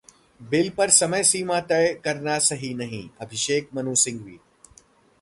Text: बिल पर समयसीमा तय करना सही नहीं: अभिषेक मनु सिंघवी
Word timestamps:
बिल 0.41 0.69
पर 0.69 0.89
समयसीमा 0.89 1.59
तय 1.69 1.93
करना 2.05 2.37
सही 2.39 2.73
नहीं: 2.73 3.07
अभिषेक 3.21 3.69
मनु 3.75 3.95
सिंघवी 4.05 4.39